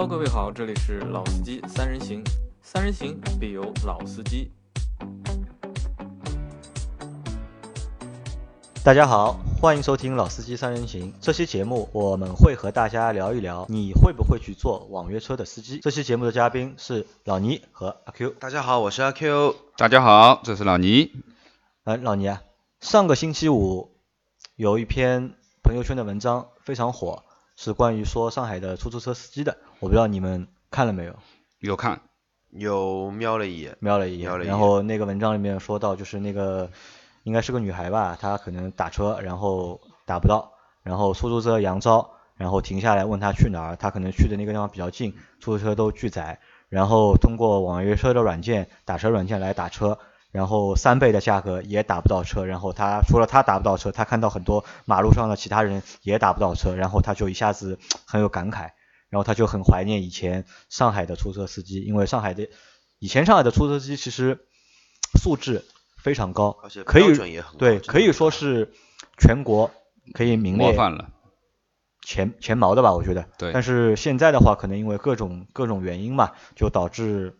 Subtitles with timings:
[0.00, 2.24] Hello，各位好，这里是老司机三人行，
[2.62, 4.50] 三人行必有老司机。
[8.82, 11.12] 大家好，欢迎收听《老司机三人行》。
[11.20, 15.80] 这期节目我们会和大家聊一聊，你会不会去做网约车的司机？
[15.80, 18.30] 这期节目的嘉宾是老倪和阿 Q。
[18.40, 19.54] 大家好，我是阿 Q。
[19.76, 21.12] 大家好，这是老倪。
[21.84, 22.40] 呃，老倪啊，
[22.80, 23.92] 上个星期五
[24.56, 27.22] 有一篇朋友圈的文章非常火，
[27.54, 29.58] 是关于说上海的出租车司机的。
[29.80, 31.16] 我不知道你们看了没有？
[31.60, 32.00] 有看，
[32.50, 34.28] 有瞄了一眼，瞄了一眼。
[34.28, 36.70] 瞄了一眼然后那个文章里面说到，就是那个
[37.22, 40.52] 应该是个女孩吧，她可能打车，然后打不到，
[40.82, 46.38] 然后出租车扬招，然后停下来问她去哪儿，她可能去的那个地方比较近，出租车都拒载，
[46.68, 49.98] 然后通过网约车的软件、打车软件来打车。
[50.32, 58.70] 然后三倍的价格也打不到车，然后他除了他打不到车，他看到很多马路上的其他人也打不到车，然后他就一下子很有感慨，
[59.10, 62.48] 然后他就很怀念以前上海的出租车司机，因为上海的
[62.98, 64.38] 以前上海的出租车司机其实
[65.20, 65.64] 素质
[66.02, 68.72] 非常高而且，可以标准也很对，可以说是
[69.18, 69.70] 全国
[70.14, 71.10] 可以名列模范了。
[72.02, 73.26] 前前茅的吧，我觉得。
[73.36, 77.36] 对但是现在的话，可能因为各种各种原因嘛，就导致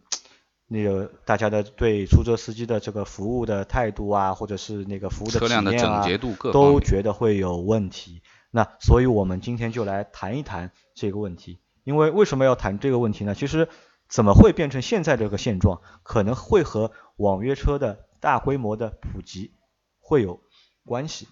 [0.69, 8.23] 那个大家的对出租车司机的这个服务的态度啊，或者是那个服务的车辆的体验啊整洁度各都觉得会有问题。
[8.51, 11.61] 那所以我们今天就来谈一谈这个问题。
[11.83, 13.35] 因为为什么要谈这个问题呢？
[13.35, 13.69] 其实
[14.09, 19.55] 怎么会变成现在这个现状，可能会和网约车的大规模的普及
[19.99, 20.43] 会有
[20.85, 21.27] 关系。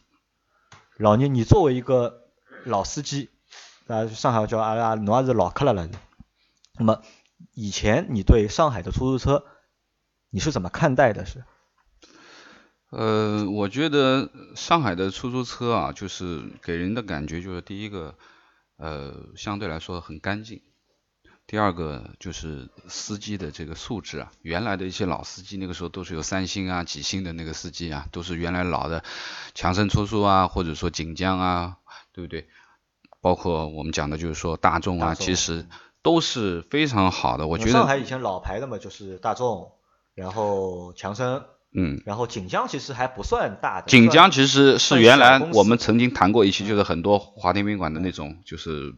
[0.96, 2.30] 老聂，你作为一个
[2.64, 3.30] 老司机，
[3.86, 5.88] 啊，上海叫阿拉侬也是老客了了。
[6.78, 7.02] 那么
[7.52, 9.44] 以前你对上海的出租车
[10.30, 11.26] 你是怎么看待的？
[11.26, 11.44] 是？
[12.90, 18.14] 呃，我觉得上海的出租车啊，就是给人的感觉就是第一个，
[18.76, 20.62] 呃，相对来说很干净。
[21.46, 29.02] 第二个就是司机的这个素质啊，原来的一些老司机那个时候都是有三星啊、几星的那个司机啊，都是原来老的
[29.54, 31.78] 强生出租啊，或者说锦江啊，
[32.12, 32.48] 对不对？
[33.20, 35.66] 包括我们讲的就是说大众啊，众其实
[36.02, 37.46] 都是非常好的。
[37.46, 39.72] 我觉得，上海以前老牌的嘛，就是大众，
[40.14, 43.88] 然后强生，嗯，然后锦江其实还不算大的。
[43.88, 48.94] 锦江其实是原来我们曾经谈过一期，就是很多华天宾馆的那种，就是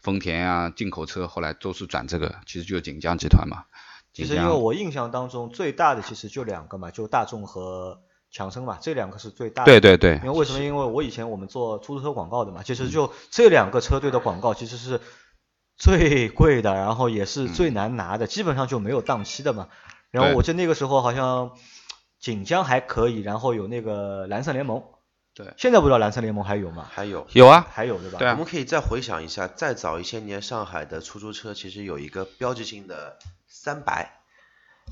[0.00, 3.64] 丰田啊进口车，后来都是转这个，其实就是锦江集团嘛。
[4.12, 7.98] 其实因为我印象当中最大的其实就两个嘛，就大众和
[8.30, 9.66] 强生嘛，这两个是最大的。
[9.66, 10.60] 对对对因为为什么？
[10.60, 15.00] 因为我以前我们做出租车广告的嘛，其实就这两个车队的广告其实是
[15.76, 19.66] 最贵的，然后也是最难拿的，基本上就没有档期的嘛。
[20.12, 21.50] 然后我记得那个时候好像
[22.24, 24.82] 锦江还可以，然后有那个蓝色联盟。
[25.34, 25.52] 对。
[25.58, 26.88] 现在不知道蓝色联盟还有吗？
[26.90, 28.18] 还有，有啊，还有对吧？
[28.18, 28.30] 对啊。
[28.32, 34.10] 我们可以再回想一下，再早一些年，上海的出租车其实有一个标志性的三白，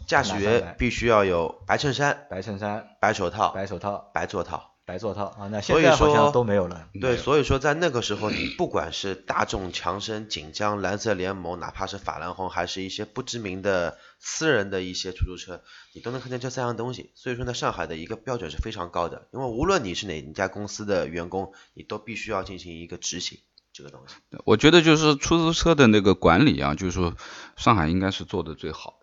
[0.06, 4.71] 驾驶员必须要有白衬衫、白衬衫、白手套、白手套、白座套。
[4.84, 6.88] 白座套啊，那现在好像说都没有了。
[7.00, 15.62] 对，所以说在那个时候，你不管是大众、强生、锦江、蓝色联盟，哪怕是法兰红，还是一些不知名的私人的一些出租车，
[15.94, 17.12] 你都能看见这三样东西。
[17.14, 23.38] 所以说呢，上海的一个标准是非常高的，因为无论你是哪一家公司的员工，你都必须要进行一个执行
[23.72, 24.16] 这个东西。
[24.44, 27.14] 我觉得就是出租车的那个管理啊，就是说
[27.56, 29.01] 上海应该是做的最好的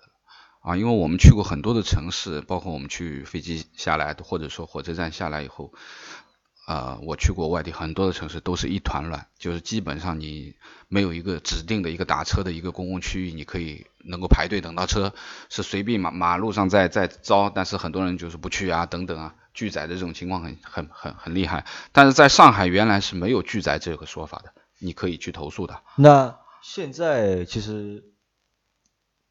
[0.60, 5.72] 啊，因为我们去过很多的城市，包括我们去飞机下来，或者说火车站下来以后，
[6.68, 10.56] 啊，我去过外地很多的城市，都是一团乱，就是基本上你
[10.90, 15.14] 没有一个指定的一个打车的一个公共区域，你可以能够排队等到车，
[15.50, 21.66] 是随便马马路上在在招，但是很多人就是不去啊，等等啊，拒载的这种情况很很很很厉害。
[21.94, 25.82] 但是在上海原来是没有拒载这个说法的，你可以去投诉的。
[25.96, 28.04] 那现在其实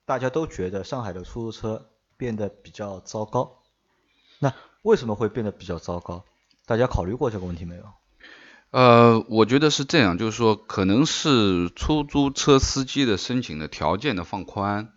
[0.09, 3.59] 大家都觉得上海的出租车变得比较糟糕，
[4.39, 6.25] 那为什么会变得比较糟糕？
[6.65, 7.83] 大家考虑过这个问题没有？
[8.71, 14.95] 呃，我觉得是这样，就是说，可能是出租车司机的申请的条件的放宽。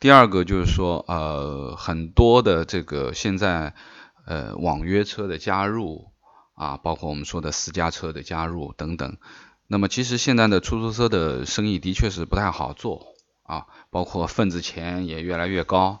[0.00, 3.74] 第二个就是说，呃，很多的这个现在
[4.26, 6.06] 呃网约车的加入
[6.54, 9.18] 啊，包括我们说的私家车的加入等等。
[9.68, 13.11] 那么其实现在的出租车的生意的确是不太好做
[13.42, 16.00] 啊，包括份子钱也越来越高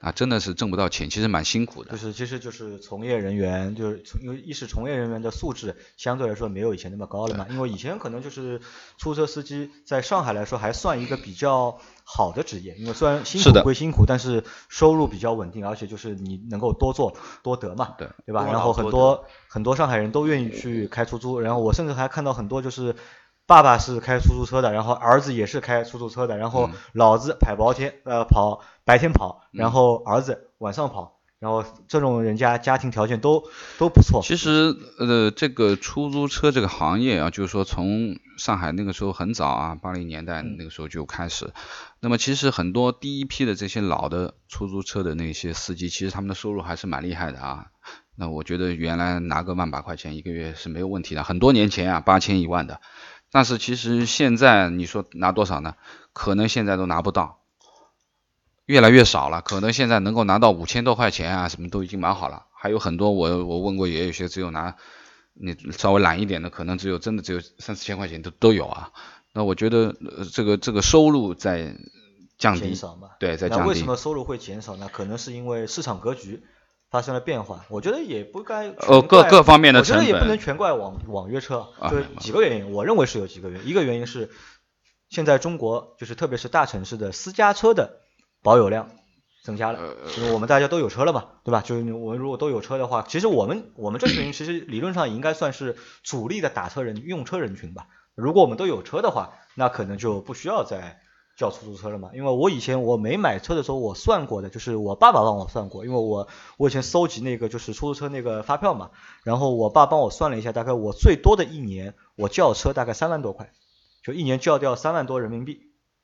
[0.00, 1.96] 啊，真的是挣不到钱，其实蛮辛苦的就。
[1.96, 8.60] 是其实就是从业人员，就是从因为一是从业人员的素质相对来说没有以前那么高了嘛，因为以前可能就是
[8.96, 18.46] 出租车司机在上海来说还算一个比较好的职业，因为虽然辛苦归辛苦，但是收入比较稳定，而且就是你能够多做多得嘛，对对吧？
[18.46, 22.94] 然后很多很多上海人都愿意去开出租，然后我甚至还看到很多就是
[23.48, 31.14] 爸爸是开出租车的，然后儿子也是开出租车的，然后老子跑白天呃跑白天跑，然后儿子晚上跑。
[31.40, 33.44] 然后这种人家家庭条件都
[33.78, 34.20] 都不错。
[34.24, 41.52] 其实呃，这个出租车这个行业啊，就是说从上海那个时候很早啊，八零年代那个时候就开始。
[42.00, 47.66] 那么其实很多第一批的这些老的出租车的那些司机，其实他们的收入还是蛮厉害的啊。
[48.16, 52.80] 那我觉得原来拿个万把块钱一个月是没有问题的，很多年前啊八千一万的。
[53.30, 55.74] 但是其实现在你说拿多少呢？
[56.12, 57.38] 可能现在都拿不到。
[58.66, 62.44] 越来越少了，可能现在能够拿到五千多块钱啊，什么都已经蛮好了。
[62.52, 64.76] 还有很多我我问过，也有些只有拿
[65.32, 68.92] 你稍微懒一点的，可能只有真的只有三四千块钱都都有啊。
[69.32, 69.96] 那我觉得
[70.34, 71.76] 这个这个收入在
[72.36, 72.74] 降低，
[73.18, 73.64] 对，在降低。
[73.64, 74.90] 那为什么收入会减少呢？
[74.92, 76.42] 可能是因为市场格局
[76.90, 77.64] 发生了变化。
[77.68, 82.72] 我觉得也不该呃各各方面的成本，我觉得也不能全怪网网约车，就几个原因。
[82.72, 84.30] 我认为是有几个原因，一个原因是
[85.08, 88.00] 现在中国就是特别是大城市的私家车的。
[88.40, 88.90] 保有量
[89.42, 91.60] 增加了，因为我们大家都有车了嘛，对吧？
[91.60, 97.88] 就是我们如果都有车的话，其实我们我们这群人其实理论上应该算是主力的打车人用车人群吧。
[98.14, 101.00] 如果我们都有车的话，那可能就不需要再
[101.38, 102.10] 叫出租车了嘛。
[102.12, 108.90] 因为我以前我没买车的时候，我算过的，就是我爸爸帮我算过，因为我我以前搜集那个就是出租车那个发票嘛，
[109.24, 113.52] 然后我爸帮我算了一下，大概我最多的一年我叫车大概三万多块，
[114.04, 115.60] 就一年叫掉三万多人民币。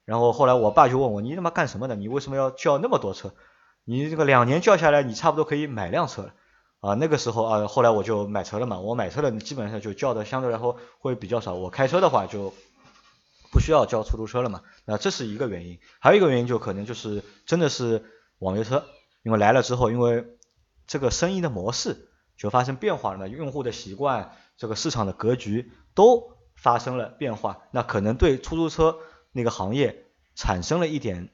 [0.07, 1.97] 然后后来我爸就问我，你他妈干什么的？
[1.97, 3.33] 你为什么要叫那么多车？
[3.87, 6.35] 你这个两年叫下来，你差不多可以买辆车了
[6.81, 6.95] 啊。
[6.95, 8.81] 那个时候啊，后来我就买车了嘛。
[8.81, 11.55] 我买车了，基本上就叫的相对来说会比较少。
[11.55, 12.53] 我开车的话就
[13.55, 14.61] 不需要叫出租车了嘛。
[14.85, 18.05] 那这是一个原因，还有一个原因就可能就是真的是
[18.41, 18.85] 网约车，
[19.23, 20.27] 因为来了之后，因为
[20.87, 28.99] 这个生意的模式就发生变化了，用户的习惯，这个市场的格局都发生了变化，那可能对出租车。
[29.37, 30.05] 那个行业
[30.37, 31.31] 产生了一点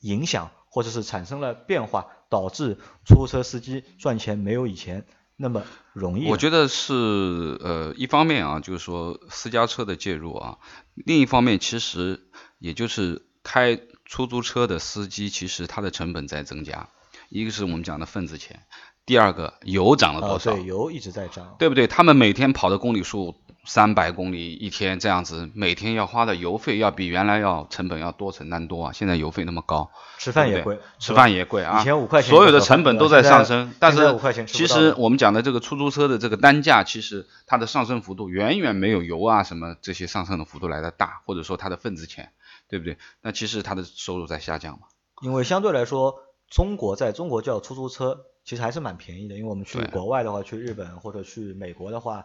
[0.00, 2.76] 影响，或者是产生了变化，导致
[3.06, 5.06] 出租车司机赚钱没有以前
[5.42, 5.62] 那么
[5.94, 6.28] 容易。
[6.28, 10.58] 我觉得是呃一方面啊，就是说私家车的介入啊，
[10.94, 12.20] 另一方面其实
[12.58, 16.90] 也就是开出租车的司机，其实他的成本在增加，
[17.30, 18.66] 一个是我们讲的份子钱，
[19.10, 20.52] 第二个油涨了多少？
[20.52, 21.88] 对，油一直在涨，对不对？
[21.88, 23.34] 他们每天跑的公里数。
[23.66, 28.92] 三百公里一天这样子，每天要花的油费要比原来要成本要多承担多啊！
[28.92, 31.78] 现在油费那么高，吃饭也贵，吃饭也贵啊！
[31.78, 42.32] 以前五块钱，所有的成本都在上升，但是钱其实我们讲的这个出租车的这个单价，其实它的上升幅度远远没有油啊什么这些上升的幅度来的大，或者说它的份子钱，
[42.66, 42.96] 对不对？
[43.20, 44.86] 那其实它的收入在下降嘛。
[45.20, 46.14] 因为相对来说，
[46.48, 52.24] 中国在中国叫出租车其实还是蛮便宜的，因为我们去国外的话，去日本或者去美国的话。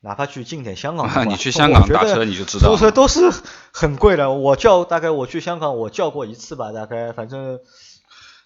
[0.00, 3.30] 哪怕去近点香港的话， 你去香港打车你就知道，出租车都是
[3.74, 4.30] 很贵的。
[4.30, 7.60] 我叫大概我去香港我叫过一次吧，大概反正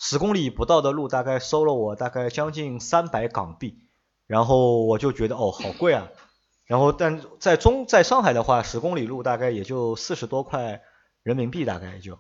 [0.01, 3.79] 十公里不到的路，大概收了我大概将近三百港币。
[4.27, 6.09] 然后我就觉得哦好贵啊。
[6.67, 10.81] 然后但在中在上海的话，十公里路大概也就四十多块
[11.23, 12.19] 人民币，大概也就。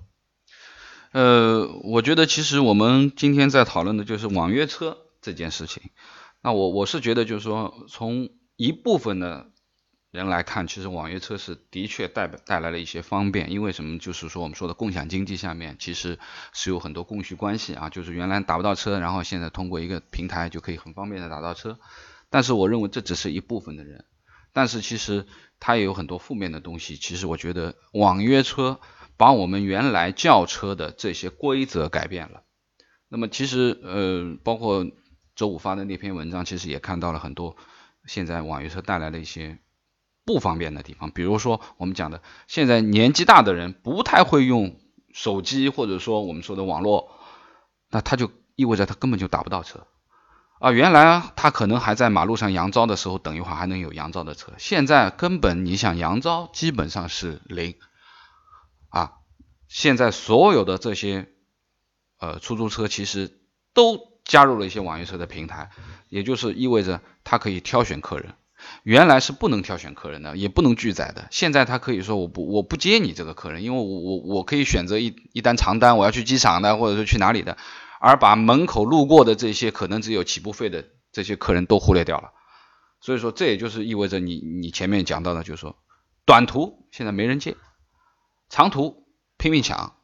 [1.13, 5.83] 呃，我觉得其实我们今天在讨论的就是网约车这件事情。
[6.43, 9.51] 那我我是觉得就是说从一部分的
[10.13, 13.99] 人来看，其实网约车是的确带带来了一些方便，因为什么？
[13.99, 16.19] 就是说我们说的共享经济下面，其实
[16.53, 17.91] 是有很多供需关系啊。
[17.91, 21.79] 就是原来打不到车，然后现在通过一个平台就可以很方便的打到车。
[22.29, 24.05] 但是我认为这只是一部分的人，
[24.53, 25.27] 但是其实
[25.59, 26.97] 它也有很多负面的东西。
[26.97, 28.81] 其实我觉得网约车
[29.21, 32.41] 把我们原来叫车的这些规则改变了。
[33.07, 34.87] 那么其实呃，包括
[35.37, 37.55] 周五发的那篇文章，其实也看到了很多。
[38.07, 39.59] 现在网约车带来的一些
[40.25, 44.81] 不方便的地方，比如说我们讲的，现在年纪大的人不太会用
[45.13, 47.11] 手机，或者说我们说的网络，
[47.91, 49.87] 那他就意味着他根本就打不到车
[50.61, 50.73] 啊。
[50.73, 57.75] 原来他可能还在马路上扬招的时候，等一会儿还能有扬招的车，现在根本你想扬招基本上是零。
[59.71, 61.27] 现在所有的这些
[62.19, 63.41] 呃出租车其实
[63.73, 64.11] 都。
[64.23, 65.71] 加入了一些网约车的平台，
[66.09, 68.35] 也就是意味着他可以挑选客人，
[68.85, 71.27] 原来是不能挑选客人的，也不能拒载的。
[71.33, 77.59] 现在他可以说我不我不接你这个客人，因为我我我可以选择一一单长单，我要去机场的，或者说去哪里的，
[77.99, 82.31] 而把门口路过的这些可能只有起步费的这些客人都忽略掉了。
[83.01, 85.77] 所以说这也就是意味着你你前面讲到的，就是说
[86.25, 87.57] 短途现在没人接，
[88.49, 89.09] 长途
[89.41, 89.95] 拼命抢，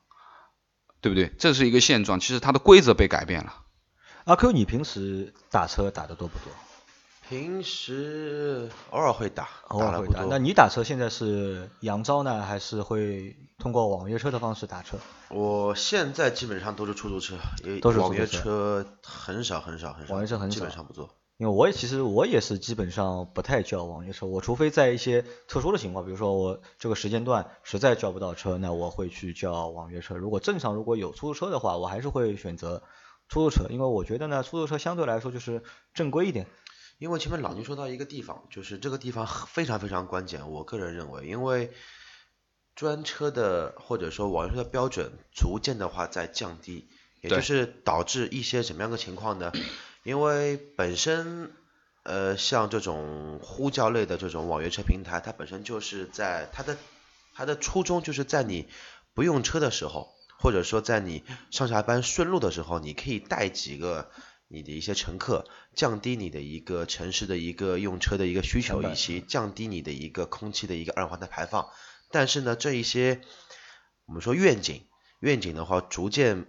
[1.02, 1.30] 对不对？
[1.38, 3.52] 这是一个现状，其实它的规则被改变了。
[4.24, 6.50] 阿 Q，你平时打车打的多不多？
[7.28, 10.24] 平时偶尔会打，偶尔会打。
[10.30, 14.96] 那你打车现在是扬招呢，还是会通过网约车的方式打车？
[15.28, 17.36] 我现在基本上都是出租车，
[17.82, 21.10] 都是网约车很少很少很少，网约车很少，基本上不做。
[21.38, 30.16] 因为我也其实我也是基本上不太叫网约车，我除非在一些特殊的情况，比如说我这个时间段实在叫不到车，那我会去叫网约车。
[30.16, 32.82] 如果正常如果有出租车的话，我还是会选择
[33.28, 35.62] 出租车，因为我觉得呢，出租车相对来说就是
[35.92, 36.46] 正规一点。
[36.98, 41.70] 因为前面老牛说到一个地方，就是这个地方非常非常关键，我个人认为，因为
[42.74, 46.88] 专车的或者说网约车的标准逐渐的话在降低，
[47.20, 49.52] 也就是导致一些什么样的情况呢？
[50.06, 51.50] 因为本身
[52.04, 56.78] 呃像这种呼叫类的这种网约车平台，它本身就是在它的
[57.34, 58.68] 它的初衷就是在你
[59.14, 64.10] 不用车的时候，或者说在你上下班顺路的时候，你可以带几个。
[64.48, 65.44] 你的一些乘客，
[65.74, 71.68] 降低你的一个城市的一个用车的一个需求，以及降低你的一个空气的一个二氧化碳排放。
[72.12, 73.22] 但是呢，这一些
[74.04, 74.84] 我们说愿景，
[75.18, 76.46] 愿景的话，逐渐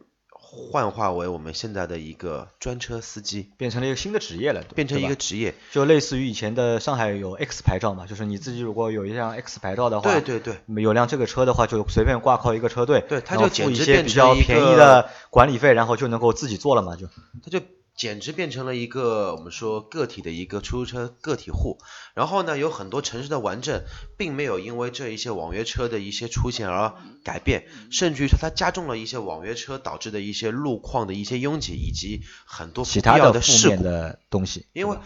[0.49, 17.07] 幻化为我们现在的一个专车司机，变成了一个新的职业了，变成一个职业，就类似于以前的上海有 X 牌照嘛，就是你自己如果有一辆 X 牌照的话，对对对，有辆这个车的话，就随便挂靠一个车队，对，他就付一些比较便宜的管理费，然后就能够自己做了嘛，就。
[17.43, 17.59] 他就。
[17.97, 21.79] 简直变成了一个我们说个体的一个出租车个体户，
[22.13, 23.85] 然后呢，有很多城市的完镇
[24.17, 34.67] 并没有因为这一些网约车的一些出现而改变，甚至于说它加重了一些网约车导致的一些路况的一些拥挤以及很多其他的负面的东西。
[34.73, 34.97] 因为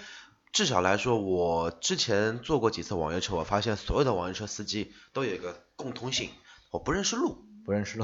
[0.52, 6.30] 至少来说，我之前坐过几次网约车，我发现所有的网约车司机都有一个共通性，
[6.72, 8.04] 我不认识路，不认识路。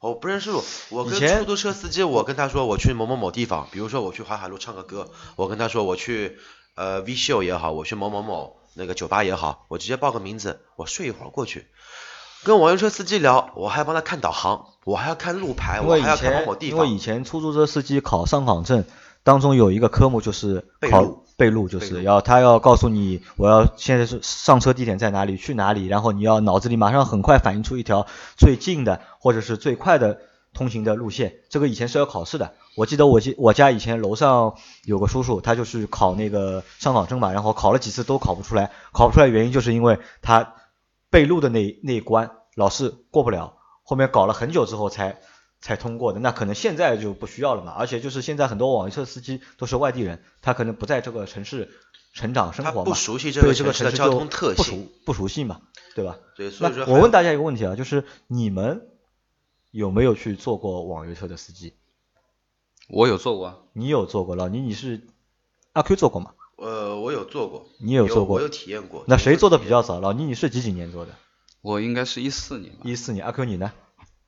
[0.00, 6.38] 我不认识路，我跟出租车司机，我跟他说我去某某某地方，比如说我去淮海路唱个歌，我跟他说我去
[6.74, 11.66] 呃 V 秀也好，我去某某某那个酒吧也好，我直接报个名字，我睡一会儿过去。
[12.44, 16.78] 跟网约车司机聊，我还要帮他看导航，我还要看路牌，我还要看某某地方。
[16.78, 18.86] 因为以前出租车司机考上岗证
[19.22, 21.24] 当中有一个科目就是考。
[21.40, 28.06] 背路就是要他要告诉你，我要现在是上车地点在哪里，去哪里，然后你要脑子里马上很快反映出一条
[28.36, 30.20] 最近的或者是最快的
[30.52, 31.36] 通行的路线。
[31.48, 40.52] 这个以前是要考试的，我记得我记我家以前楼上有个叔叔，他就是考那个上岗证嘛，然后考了几次都考不出来，考不出来原因就是因为他
[41.08, 45.20] 背录的那那一关老是过不了，后面搞了很久之后才。
[45.60, 47.72] 才通过的，那可能现在就不需要了嘛。
[47.72, 51.70] 而且就是现在很多网约车司机都是外地人，他可能不在这个城市
[52.14, 55.60] 成长生活嘛，不熟悉这个城市的交通特性，不熟悉嘛，
[55.94, 56.18] 对吧？
[56.36, 58.88] 对，所以说我问大家一个问题啊，就是你们
[59.70, 61.74] 有没有去做过网约车的司机？
[62.88, 65.06] 我有做过，你有做过，老倪你是
[65.72, 66.32] 阿 Q 做过吗？
[66.56, 69.04] 呃，我有做过，你有做过，我有体验过。
[69.06, 70.00] 那谁做的比较早？
[70.00, 71.12] 老倪你是几几年做的？
[71.62, 72.80] 我应该是一四年吧。
[72.84, 73.72] 一四年，阿 Q 你呢？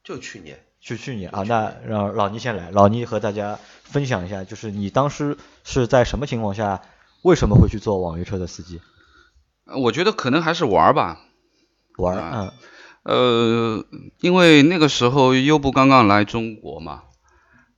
[0.05, 0.65] 就去年。
[0.83, 6.83] 去去年啊，那让老倪先来，老倪和大家分享一下，就是你当时是在什么情况下，
[7.23, 8.81] 为什么会去做网约车的司机？
[9.65, 11.21] 我觉得可能还是玩吧，
[11.99, 12.53] 玩啊，
[13.05, 13.85] 呃，
[14.19, 17.05] 因为那个时候优步刚刚来中国嘛，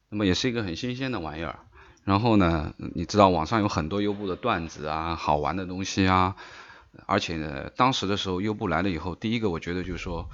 [0.09, 1.59] 那么也是一个很新鲜的玩意儿。
[2.05, 6.37] 然后呢，你知道网上有很多优步的段子啊，好玩的东西啊，
[7.05, 10.31] 而且呢，当时的时候优步来了以后，第一个我觉得就是说。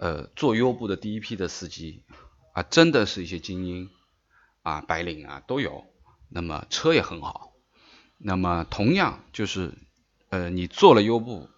[0.00, 2.04] 呃，做优步的第一批的司机
[2.52, 3.90] 啊，真的是一些精英
[4.62, 5.84] 啊，白领啊都有。
[6.28, 7.52] 那么车也很好。
[8.18, 9.74] 那么同样就是
[10.30, 11.48] 呃，你做了优步，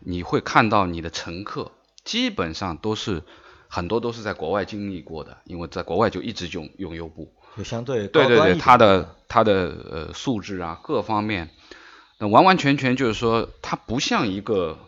[0.00, 3.22] 你会看到你的乘客基本上都是
[3.68, 9.52] 很多都是在国外经历过的，因为在国外就一直用用优步，就相对对对对，他的他的
[9.90, 11.50] 呃素质啊各方面，
[12.18, 14.78] 那完完全全就是说，它不像一个。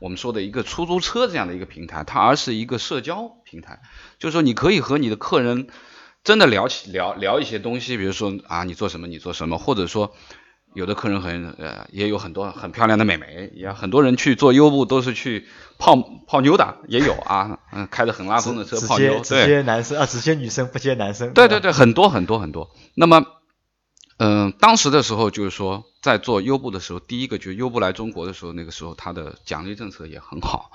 [0.00, 3.80] 我们说的一个出租车这样的一个平台，它而是一个社交平台，
[4.18, 5.68] 就是说你可以和你的客人
[6.24, 10.14] 真的聊起聊聊一些东西，比如说啊你做什么你做什么，或者说
[10.74, 15.46] 有的客人很呃也有很多很漂亮的美眉，也很多人去做优步都是去
[15.78, 23.37] 泡泡妞的，也有啊，嗯开着很拉风的车泡妞，对，接男生啊只接女生不接男生，对对对，很多很多很多，那么。
[24.18, 30.70] 嗯，当时的时候就是说，在做优步的时候，第一个就是优步来中国的时候，那个时候它的奖励政策也很好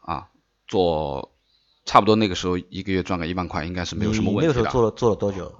[0.00, 0.28] 啊，
[0.66, 1.32] 做
[1.84, 4.54] 差不多那个时候一个月赚个一万块，应该是没有什么问题的。
[4.54, 5.54] 那个时候做了做了多久？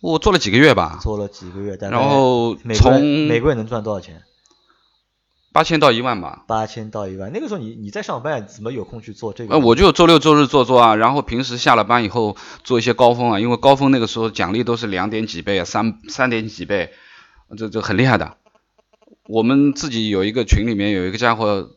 [0.00, 0.98] 我做了几个月吧。
[1.02, 4.22] 做了几个月，然后从每个月能赚多少钱？
[5.58, 6.44] 八千到一万吧。
[6.46, 9.54] 八千到一万，那个时候你你在上班，怎么有空去做这个？
[9.54, 16.90] 呃，我就周六周日做做啊，然后平时下了班以后做一些高峰啊，因为高峰那个时候奖励都是两点几倍啊，三三点几倍
[17.56, 18.36] 这这很厉害的。
[19.26, 21.68] 我们自己有一个群里面有一个家伙，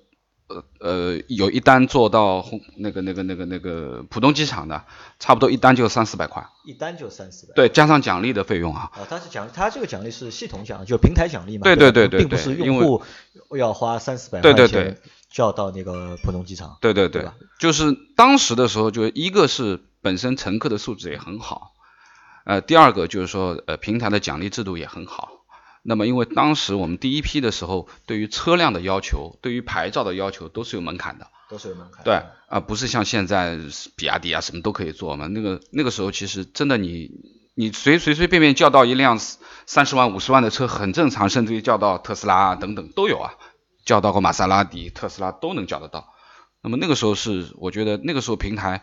[0.52, 4.84] 呃呃，有一单做到红那个那个那个那个浦东机场的，
[5.20, 7.54] 差不多一单就三四百块，一单就三四百。
[7.54, 8.92] 对，加上奖励的费用啊。
[8.94, 11.64] 啊，它是奖，它这个奖励是系统奖，就平台奖励嘛。
[11.64, 13.02] 对对对对对并不是用户
[13.58, 16.78] 要花三四百对对块钱对就要到那个浦东机场。
[16.82, 21.72] 对对对对，就是当时的时候，就一个是本身乘客的素质也很好，
[22.46, 25.41] 呃，第二个就是说，呃，平台的奖励制度也很好。
[25.84, 31.28] 那么，因为当时我们第一批的时候，对于车辆的要求，对于牌照的要求都是有门槛的。
[31.50, 32.04] 都是有门槛。
[32.04, 33.58] 对啊、不是像现在
[33.96, 35.28] 比亚迪啊什么都可以做嘛。
[35.28, 37.10] 那个那个时候其实真的你
[37.56, 39.20] 你随随随便便叫到一辆
[39.66, 43.34] 三十万五十万的车很正常，甚至于叫到特斯拉啊等等都有啊，
[43.86, 46.14] 叫到过玛莎拉蒂、特斯拉都能叫得到。
[46.62, 48.82] 那么那个时候是我觉得那个时候平台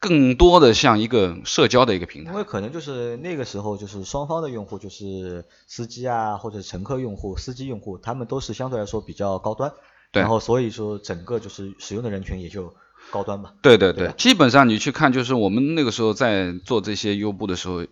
[0.00, 2.36] 更多的像一个社交的一个平台因。
[2.36, 9.72] 为可能就是那个时候，就是双方的用户，就是司机啊或者乘客用户、司机用户，他们都是相对来说比较高端，
[10.12, 12.74] 对然后所以说整个就是使用的人群也就
[13.10, 13.54] 高端吧。
[13.62, 17.84] 对对对对，基本上你去看，就是我们那个时候在做这些优步的时候，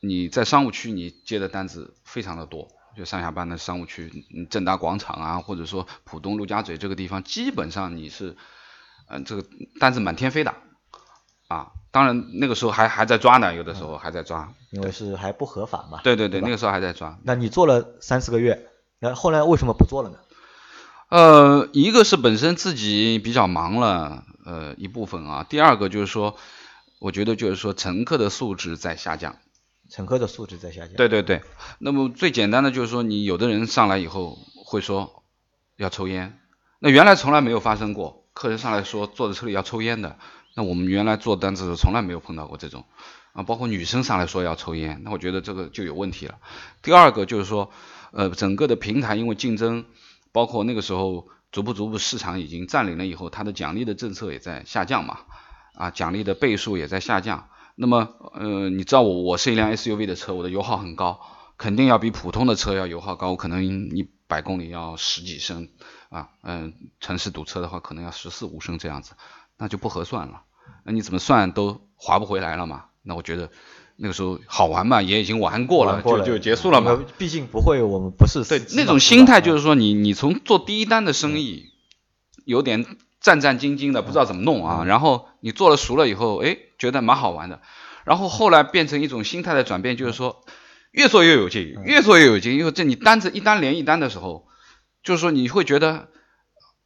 [0.00, 8.36] 你在商务区你接的单子非常的多，就上下班的商务区，嗯正大广场啊，或者说浦东陆家嘴这个地方，基本上你是，
[9.08, 9.44] 嗯、这个
[9.80, 10.54] 单子满天飞的，
[11.54, 16.00] 啊，当然那个时候还还在抓呢，有的时候还在抓，因为是还不合法嘛。
[16.02, 18.66] 对对对，吧那个时候还在抓，那你做了三四个月，
[18.98, 20.18] 那后来为什么不做了呢？
[21.10, 26.36] 呃，一个是本身自己比较忙了，呃，一部分啊，第二个就是说，
[26.98, 29.36] 我觉得就是说乘客的素质在下降。
[29.90, 30.96] 乘客的素质在下降。
[30.96, 31.42] 对对对，
[31.78, 35.22] 那么最简单的就是说，你有的人上来以后会说
[35.76, 36.40] 要抽烟，
[36.80, 40.16] 那原来从来没有发生过，客人上来说坐在车里要抽烟的，
[40.54, 42.84] 那我们原来做单子的时候从来没有碰到过这种，
[43.32, 46.38] 啊，包括女生上来说要抽烟，那我觉得这个就有问题了。
[46.82, 47.70] 第二个就是说，
[48.12, 49.84] 呃，整个的平台因为竞争，
[50.32, 55.18] 包括那个时候逐步逐步市场已经占领了以后，它的奖励的政策也在下降嘛，
[55.74, 57.48] 啊，奖励的倍数也在下降。
[57.76, 61.20] 那么，呃，你知道我我是一辆 SUV 的车，我的油耗很高，
[61.58, 65.68] 肯定要比普通的车要油耗高，可能一百公里要十几升
[66.08, 69.14] 啊，嗯、城市堵车的话可能要十四五升这样子，
[69.58, 70.42] 那就不合算了。
[70.84, 72.86] 那你怎么算都划不回来了嘛？
[73.02, 73.50] 那我觉得
[73.96, 81.66] 那个时候好玩嘛，也已经玩过了，过了就就结束了嘛毕竟不会，我们不是对那种心态就是是说你，你从做第一单的生意，
[82.44, 82.84] 有点
[83.20, 84.84] 战战兢兢的，不知道怎么弄嗯啊。
[84.84, 87.60] 然后你做了熟了以后，哎，觉得蛮好玩的。
[88.04, 90.44] 然后后来变成一种心态的转变，就是说
[90.90, 92.58] 越做越有劲，嗯越做越有劲。
[92.58, 94.46] 因为这你单子一单连一单的时候，
[95.02, 96.08] 就是说你会觉得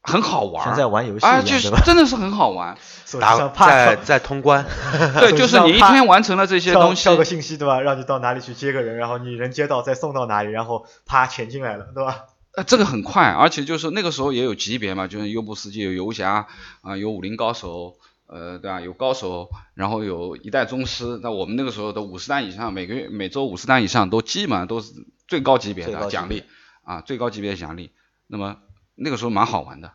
[0.09, 1.71] 很好玩在玩游戏啊，就是？
[1.85, 2.77] 真的是很好玩。
[3.19, 4.67] 打在在通关，
[5.19, 7.81] 对，就是你一天完成了这些东西，跳个信息对吧？
[7.81, 12.25] 让你到哪里去接个人，然后你人接到再送到哪里，然后啪钱进来了，对吧？
[12.55, 16.49] 呃，这个很快，而且就是那个时候也有级别嘛，就是优步司机有游侠
[16.83, 17.95] 啊、有武林高手，
[18.27, 18.83] 呃，对吧？
[18.83, 21.19] 有高手，然后有一代宗师。
[21.23, 24.93] 那我们那个时候的五十单以上，每个月每周五十单以上，都基本上都是
[25.27, 26.45] 最高级别的奖励
[26.85, 27.91] 啊，最高级别的奖励。
[28.27, 28.57] 那么
[28.97, 29.93] 那个时候蛮好玩的。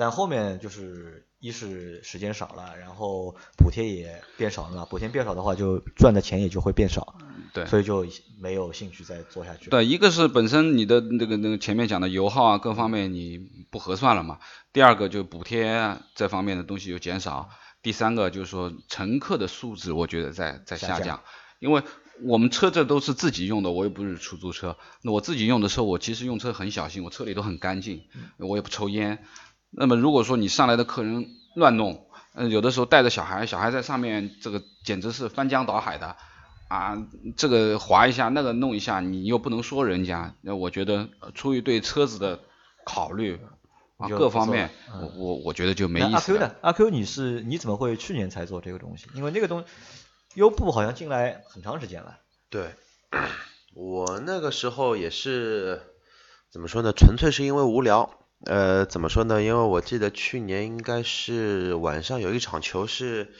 [0.00, 7.16] 但后面就是一是时间少了，然后补贴也变少了嘛，补贴变少的话，就赚的钱也就会变少，
[7.52, 8.06] 对所以就
[8.40, 9.68] 没有兴趣再做下去。
[9.68, 13.38] 对，一个是本身你的那个那个前面讲的油耗啊各方面你
[13.70, 14.38] 不合算了嘛，
[14.72, 17.50] 第二个就补贴这方面的东西又减少，
[17.82, 21.20] 第三个就是说乘客的素质我觉得在在下降下降，
[21.58, 21.82] 因为
[22.22, 28.04] 我们车这都是自己用的，我又不是出租车，那我自己用的车我其实用车很小心，我车里都很干净，
[28.38, 29.22] 我也不抽烟。
[29.70, 36.16] 那么如果说你上来的客人乱弄，嗯、有的时候带着小孩，小孩在上面这个简直是翻江倒海的。
[36.68, 37.04] 啊，
[37.36, 40.36] 这个划一下，那个弄一下，你又不能说人家。
[40.40, 42.38] 那我觉得呃出于对车子的
[42.84, 43.40] 考虑
[43.96, 46.46] 啊，各方面了，我我我觉得就没意思阿 Q 了。
[46.46, 46.54] 呢？
[46.60, 49.08] 阿 Q 你是你怎么会去年才做这个东西？
[49.14, 49.64] 因为那个东
[50.34, 52.18] 优步好像进来很长时间了。
[52.50, 52.70] 对，
[53.74, 55.82] 我那个时候也是
[56.52, 56.92] 怎么说呢？
[56.92, 58.19] 纯粹是因为无聊。
[58.46, 59.42] 呃，怎么说呢？
[59.42, 63.34] 因为我记得去年应该是晚上有一场球是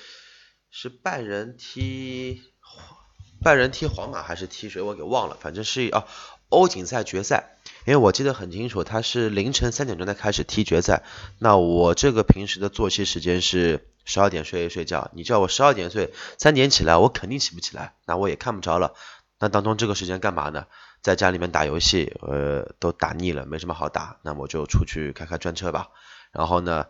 [0.70, 2.42] 是拜仁踢
[3.42, 6.06] 拜仁踢皇马还是踢谁，我给忘了，反正是啊
[6.50, 7.56] 欧锦赛决赛。
[7.86, 11.02] 因为我记得很清楚，他是凌晨三点钟才开始踢决赛。
[11.38, 18.92] 那我这个平时的作息时间是十二点睡睡觉，你叫我十二点睡，三点起来，我肯定起不起来，那我也看不着了。
[19.38, 20.66] 那当中这个时间干嘛呢？
[21.02, 25.88] 在家里面打游戏，呃，都打腻了，没什么好打，那么就出去开开专车吧。
[26.32, 26.86] 然后呢，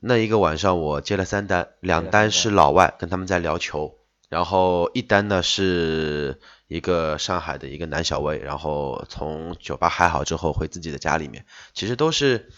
[0.00, 12.48] 那一个晚上我接了三单，两单是老外跟他们在聊球，然后一单呢是一个上海的一个男小威，然后从酒吧嗨好之后回自己的家里面，其实都是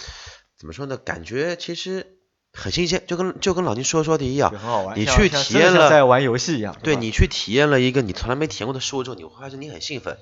[0.57, 0.96] 怎么说呢？
[0.96, 2.18] 感觉其实
[2.53, 4.53] 很新鲜，就跟就跟老金说说的一样。
[4.95, 6.77] 你去体验了像在玩游戏一样。
[6.83, 10.19] 对你去体验了一个你从来没体验过的事物之后，你会发现你很兴奋，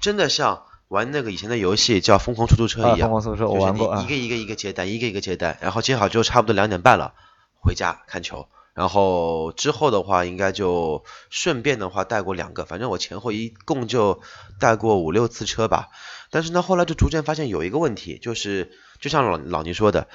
[0.00, 4.06] 真的像玩那个以前的游戏叫《疯狂出租车》啊，一样，疯狂出租车我就是玩过一。
[4.06, 7.12] 个一个一个接单，一个一个接单，然后接好之后差不多两点半了，
[7.60, 8.48] 回家看球。
[8.74, 14.22] 然后之后的话，应该就顺便的话带过两个，反正我前后一共就
[14.60, 15.88] 带过五六次车吧。
[16.30, 20.06] 但是呢，后来就逐渐发现有一个问题，就是就像老老倪说的，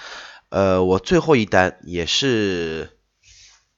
[0.54, 2.96] 呃，我最后一单也是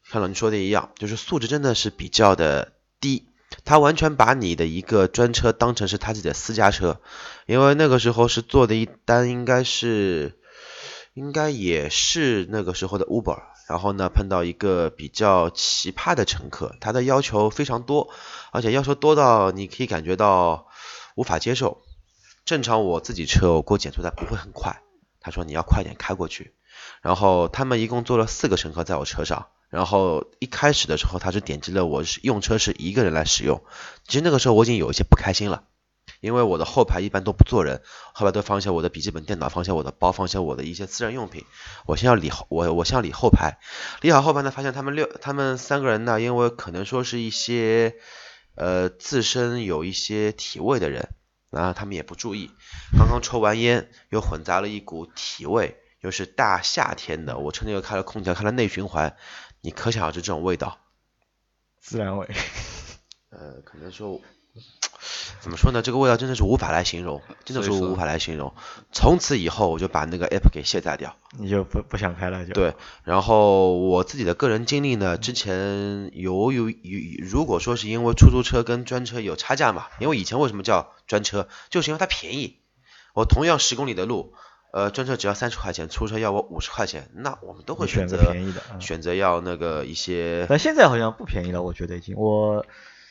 [0.03, 3.29] 像老你说的一样，就是素质真的是比较的低。
[3.63, 6.99] 他完全把你的一个专车当成是他自己的私家车，
[7.45, 10.37] 因为那个时候是做的一单，应该是，
[11.13, 18.09] 应该也是那个时候的 Uber，然后呢碰到一个比较奇葩的乘客，他的要求非常多，
[18.51, 20.67] 而且要求多到你可以感觉到
[21.15, 21.83] 无法接受。
[22.43, 24.81] 正常我自己车我过减速带不会很快，
[25.21, 26.53] 他说你要快点开过去，
[27.05, 29.45] 然后他们一共坐了四个乘客在我车上。
[29.69, 33.63] 然后一开始的时候，他是点击了我是用车是一个人来使用。
[34.07, 35.65] 其实那个时候我已经有一些不开心了，
[36.19, 41.45] 因为我的后排一般都不坐人，后排都放下我的笔记本电脑，放下我的包，放下我的一些私人用品。
[41.85, 43.59] 我先要理后，我我先要理后排，
[44.01, 47.95] 理好后排呢，发现他们六他们三个人呢，因为可能说是一些
[48.55, 51.09] 呃自身有一些体味的人，
[51.51, 52.49] 然后他们也不注意，
[52.97, 59.17] 刚刚抽完烟，又混杂了一股体味，又是大夏天的，我车内又开了空调，开了内循环。
[59.61, 60.77] 你可想而知这种味道，
[61.81, 62.29] 自然味。
[63.31, 64.21] 呃，可能说
[65.41, 65.81] 怎么说呢？
[65.81, 68.53] 这个味道真的是无法来形容，真的是无法来形容。
[68.91, 71.15] 从此以后，我就把那个 app 给卸载掉。
[71.39, 72.53] 你就不不想开了就。
[72.53, 82.59] 对，然后我自己的个人经历呢，之前有有有，如果说是因为出租车跟专车有差价嘛，因为以前为什么叫专车，就是因为它便宜。
[83.15, 84.33] 我同样十公里的路，
[84.75, 92.13] 呃，专车只要三十块钱，出租车要我五十块钱，那我们都会选择择便宜的嗯选择要那个一些但现在好像不便宜了，我觉得已经。
[92.17, 92.65] 我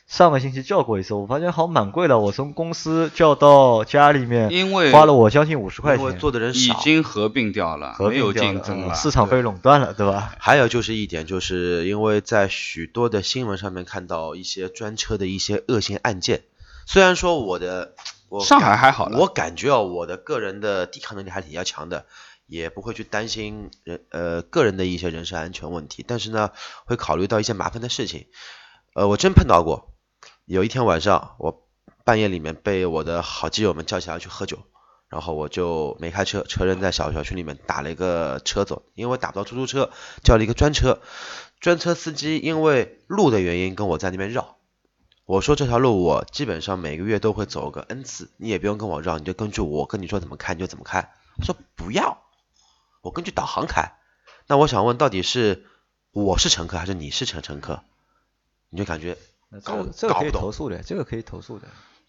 [0.07, 2.19] 上个星期叫过一次，我发现好像蛮贵的。
[2.19, 6.79] 我从公司叫到家里面，因为花了我将近五十块因为钱，已做的人少。
[6.83, 8.95] 经合并掉了，合没有并掉了嗯竞争了。
[8.95, 10.35] 市场被垄断了，对吧？
[10.39, 16.43] 还有就是一点，就是因为在许多的新闻上面看到一些专车的一些恶性案件，
[16.85, 17.95] 虽然说我的
[18.35, 22.07] 我上海还好了我感觉哦，我的个人的抵抗能力还挺要强的，
[22.47, 26.51] 也不会去担心人呃个人的一些人身安全问题，但是呢，
[26.85, 28.27] 会考虑到一些麻烦的事情。
[28.95, 29.95] 呃，我真碰到过，
[30.47, 31.69] 有一天晚上，我
[32.03, 34.59] 半夜里面被我的好基友们叫起来去喝酒，
[35.09, 39.91] 然后我就没开车，车扔在小小区里面，打了一个车走，因为我打不到出租车，
[40.25, 41.01] 叫了一个专车，
[41.61, 44.57] 专车司机因为路的原因跟我在那边绕。
[45.27, 51.11] 我说这条路我基本上每个月都会走个 n 次，你也不用跟我绕，你就根据我跟你说怎么开你就怎么开。
[51.39, 52.19] 他说不要，
[53.03, 53.93] 我根据导航开。
[54.47, 55.65] 那我想问，到底是
[56.13, 57.81] 我是乘客还是你是乘乘客？
[58.69, 59.17] 你就感觉
[59.51, 61.69] 这搞个这个可以投诉的，这个可以投诉的。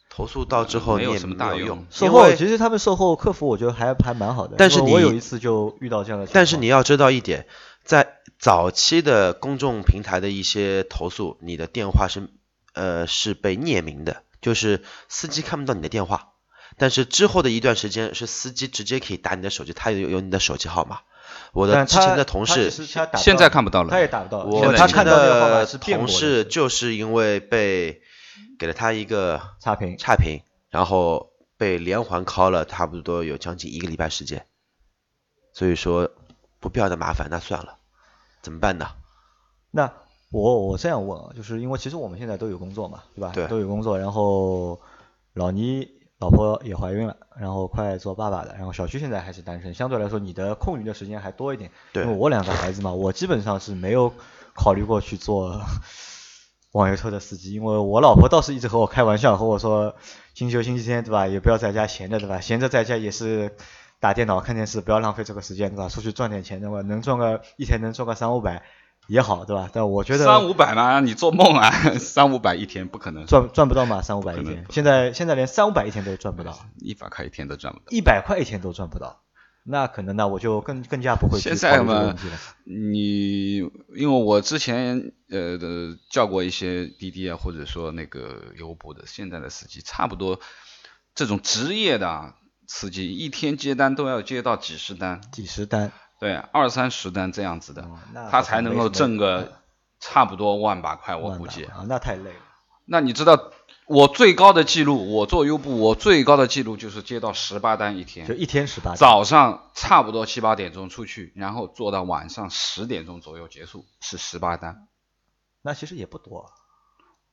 [0.10, 6.34] 投诉到之后没有你也什么大用没有用，售后其实他们售后客服我觉得还还蛮好的，但是我你有一次就遇到这样的情况。
[6.34, 7.48] 但是你要知道一点，
[7.84, 12.30] 在早期的公众平台的一些投诉，你的电话是
[12.76, 16.34] 呃是被匿名的，就是司机看不到你的电话。
[16.78, 21.00] 但是之后的一段时间，是司机直接可以打你的手机，他有有你的手机号码。
[21.54, 22.70] 我的之前的同事，
[23.16, 24.44] 现在看不到了他也打不到。
[24.44, 28.02] 我他看到的同事就是因为被
[28.60, 29.98] 给了他一个差评。
[29.98, 34.46] 差评，然后被连环 call 了差不多有将近一个礼拜时间。
[35.54, 36.12] 所以说
[36.60, 37.78] 不必要的麻烦，那算了，
[38.42, 38.90] 怎么办呢？
[39.72, 39.94] 那
[40.36, 43.32] 我我这样问啊，就是因为其实我们现在都有工作嘛，对吧？
[43.34, 44.82] 对都有工作，然后
[45.34, 45.88] 老倪
[46.20, 51.72] 老婆也怀孕了，然后快做爸爸了，然后小区现在还是单身，相对来说你的空余的时间还多一点。
[51.94, 54.12] 对因为我两个孩子嘛，我基本上是没有
[54.54, 55.62] 考虑过去做
[56.74, 59.96] 网约车的司机，因为我老婆倒是一直和我开玩笑，和我说
[60.34, 62.42] 星期六、星期天对吧，也不要在家闲着对吧？
[62.42, 63.56] 闲着在家也是
[64.02, 65.88] 打电脑、看电视，不要浪费这个时间对吧？
[65.88, 66.82] 出去赚点钱对吧？
[66.82, 68.64] 能赚个一天能赚个三五百
[69.08, 69.70] 也好对吧？
[69.72, 71.72] 但我觉得三五百嘛，你做梦啊！
[72.00, 77.86] 三五百一天不可能，赚赚不到嘛，三五百一天，现在现在连三五百一天都赚不到，一百块一天都赚不到。
[77.90, 79.22] 一百块一天都赚不到，
[79.64, 82.16] 那可能那我就更更加不会去现在了。
[82.64, 90.40] 你因为我之前呃的叫过一些滴滴啊，或者说那个优步的，现在的司机差不多
[91.14, 92.36] 这种职业的啊
[92.68, 98.00] 司机，一天接单都要接到几十单，几十单，对，二三十单这样子的，哦
[98.32, 99.60] 他才能够挣个
[100.00, 101.66] 差不多万把块，我估计。
[101.66, 102.40] 啊，那太累了。
[102.86, 103.52] 那你知道
[103.88, 108.96] 我最高的记录，我做优步，我最高的记录就是接到十八单一天就，一天十八。
[108.96, 114.88] 早上差不多七八点钟出去，然后做到晚上十点钟左右结束，是十八单，
[115.62, 116.52] 那其实也不多，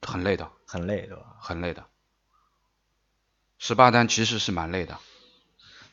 [0.01, 1.23] 很累的，很累，对吧？
[1.39, 1.85] 很累的。
[3.59, 4.99] 十八单其实是蛮累的，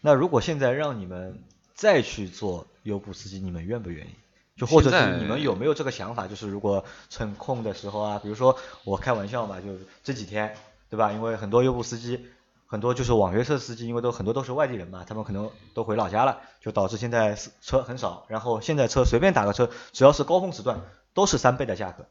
[0.02, 1.44] 那如果现在让你们
[1.76, 4.10] 再去做优步司机，你们愿不愿意？
[4.58, 6.28] 就或者是你们有没有这个想法？
[6.28, 9.68] 就是如果趁空的时候啊，比如说我开玩笑嘛，就
[10.04, 10.54] 这几天，
[10.90, 11.14] 对吧？
[11.14, 12.26] 因为很多优步司机，
[12.68, 18.26] 很多就是网约车司机，因为都很多都是外地人嘛，他们可能都回老家了，就导致现在车很少。
[18.28, 20.82] 然后现在车随便打个车，只要是高峰时段，
[21.14, 22.06] 都是三倍的价格。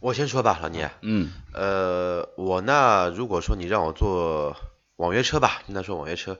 [0.00, 0.90] 我先说吧，老聂。
[1.00, 4.54] 嗯，呃，我那如果说你让我坐
[4.96, 6.38] 网约车吧，应该说网约车，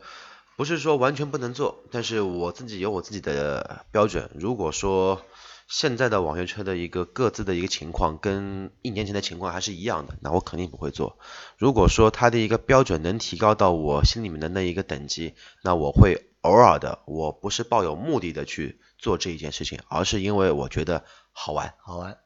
[0.59, 4.29] 不是说完全不能做，但是我自己有我自己的标准。
[4.35, 5.23] 如果说
[5.69, 11.17] 现在的网约车的一个各自的一个情况跟一年前的情况还是一样的，那我肯定不会做。
[11.59, 21.73] 如果说它的一个标准能提高到我心里面的那一个等级，那我会偶尔的，我不是抱有目的的去做这一件事情，而是因为我觉得好玩。
[21.79, 22.19] 好玩，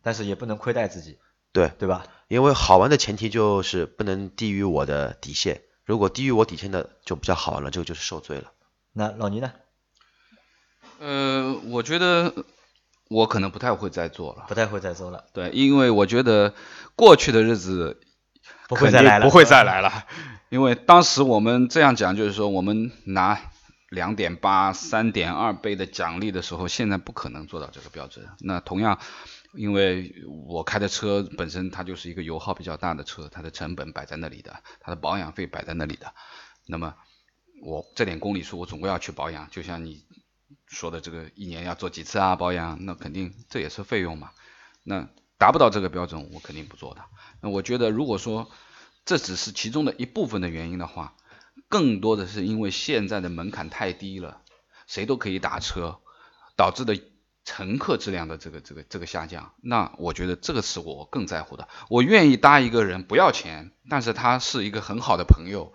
[0.00, 1.18] 但是也不能亏待自己，
[1.52, 2.06] 对，对吧？
[2.28, 8.52] 因为好玩的前提就是不能低于我的底线，如果低于我底线的就比较好玩了，这个就是受罪了。
[8.92, 9.50] 那老倪呢？
[10.98, 12.44] 呃，我觉得
[13.08, 16.52] 我可能不太会再做了，不太会再做了，对，因为我觉得
[16.94, 17.98] 过去的日子
[18.68, 20.04] 不会再来了，不会再来了。
[20.50, 23.40] 因为当时我们这样讲，就是说我们拿
[23.88, 28.26] 两点八、三点二倍的奖励的时候，现在不可能做到这个标准。
[28.40, 28.98] 那同样，
[29.58, 30.14] 因为
[30.46, 36.14] 我开的车本身它就是一个油耗比较大的车，它的成本摆在那里的，它的保养费摆在那里的。
[36.64, 36.94] 那么
[37.60, 40.04] 我这点公里数我总归要去保养，就像你
[40.68, 44.30] 说的这个一年要做几次啊保养，那肯定这也是费用嘛。
[44.84, 47.02] 那达不到这个标准，我肯定不做的。
[47.40, 48.48] 那我觉得如果说
[49.04, 51.16] 这只是其中的一部分的原因的话，
[51.68, 54.40] 更多的是因为现在的门槛太低了，
[54.86, 55.98] 谁都可以打车，
[56.54, 57.00] 导致的
[57.48, 59.52] 乘客质量的这个这个这个下降。
[59.62, 61.66] 那我觉得这个是我更在乎的。
[61.88, 65.72] 我愿意搭一个人不要钱，但是他是一个很好的朋友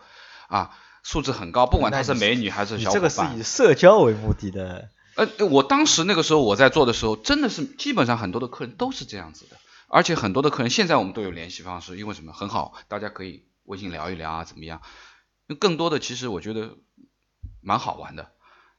[0.49, 2.93] 啊，素质很高，不管他是美女还是小伙伴。
[2.93, 9.57] 这个是以社交为目的的，呃，我当时那个时候我在做的时候，真的是基本上很多的客人都是这样子的，
[9.87, 14.81] 而且很多的客人现在我们都有联系方式，因为什么很好，大家可以微信聊一聊啊，怎么样？
[15.59, 16.77] 更多的其实我觉得
[17.61, 18.31] 蛮好玩的。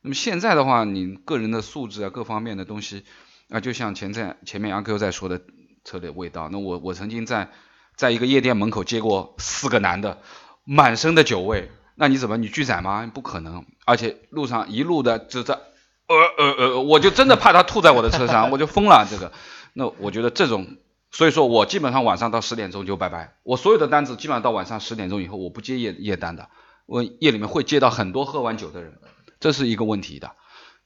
[0.05, 3.05] 那么现在的话，你个人的素质啊，各方面的东西
[3.49, 5.41] 啊，就像前在前面阿 Q 在说的
[5.83, 7.51] 车的味道，那我我曾经在
[7.97, 10.19] 在一个夜店门口接过四个男的，
[10.65, 13.11] 满身的酒味，那你怎么你拒载吗？
[13.15, 19.07] 不可能，而且路上一路的就在呃呃呃，我就真的怕他吐在我的车上， 我就疯了。
[19.11, 19.33] 这个，
[19.73, 20.77] 那我觉得这种，
[21.13, 26.51] 所以说我基本上晚上到十点钟就拜拜，我所有的单子基本上到晚上十点钟以后，我不接夜夜单的，
[26.85, 28.99] 我夜里面会接到很多喝完酒的人，
[29.45, 30.35] 这是一个问题的。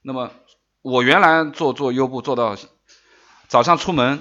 [0.02, 0.32] 那么
[0.82, 2.56] 我原来做做优步做到
[3.46, 4.20] 早上出门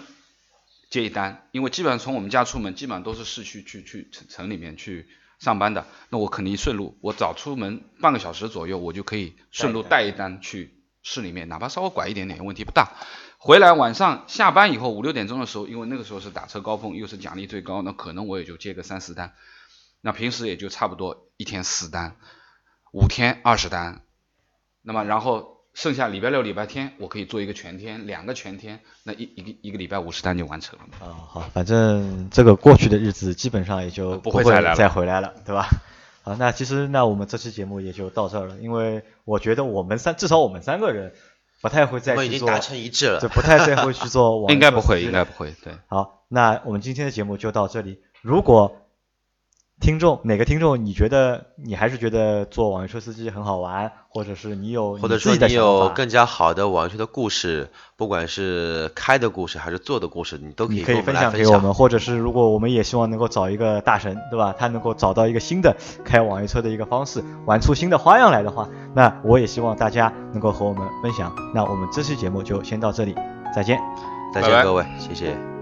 [0.91, 12.91] 接一单，因为基本上从我们家出门，基本上都是市区去去城城里面去上班的，那我肯定顺路，我早出门半个小时左右，我就可以顺路带一单去市里面，哪怕稍微拐一点点，问题不大。
[13.39, 19.33] 回来晚上下班以后五六点钟的时候，因为那个时候是打车高峰，又是奖励最高，那可能我也就接个三四单，
[20.01, 22.17] 那平时也就差不多一天四单，
[22.91, 24.03] 五天二十单，
[24.87, 31.05] 那么然后剩下礼拜六、礼拜天，我可以做一个全天，两个全天，那一一个一个礼拜五十单就完成了嘛。
[31.05, 35.67] 啊，好，反正这个过去的日子基本上也就不会再来了再回来了，对吧？
[36.23, 41.11] 好，那其实那我们这期节目也就到这儿了，因为我觉得我们三至少我们三个人
[41.61, 43.27] 不太会再去做，们已经达成一致了对，。
[43.27, 45.73] 不太再会去做 网应该不会，应该不会，对。
[45.87, 47.99] 好，那我们今天的节目就到这里。
[48.21, 48.86] 如果
[49.79, 61.31] 听众哪个听众你觉得你还是觉得做网约车司机很好玩，或者是你有或者说你有，更加好的网约车的故事，不管是开的故事还是做的故事，你都可以分享。
[61.31, 64.53] 给我们，或者是如果我们也希望能够找一个大神，对吧？
[64.57, 71.31] 他能够找到一个新的开网约车的一个方式，玩出新的花样来的话，那我也希望大家能够和我们分享。
[71.53, 73.13] 那我们这期节目就先到这里，
[73.53, 73.79] 再见。
[74.33, 75.56] 拜拜再见各位，谢谢。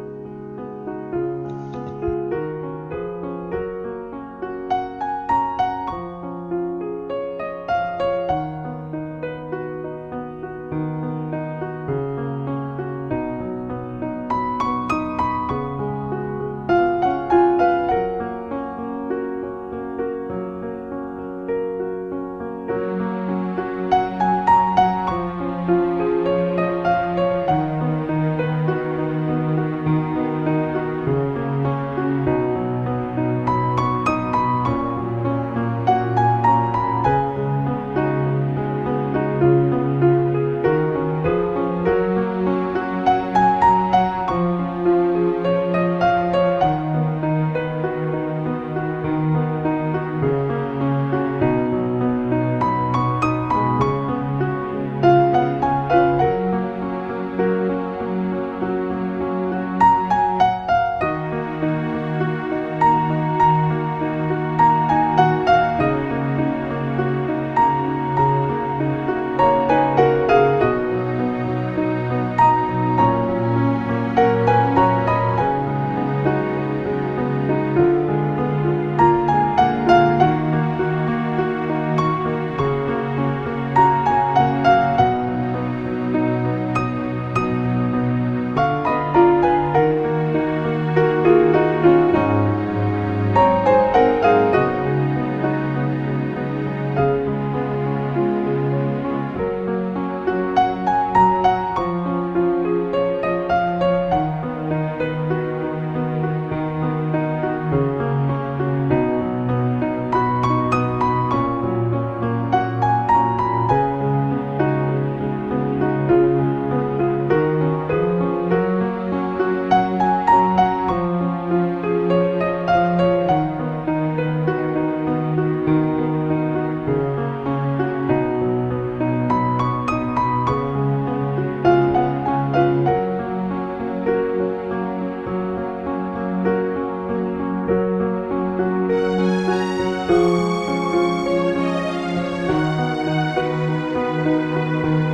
[144.35, 145.04] Música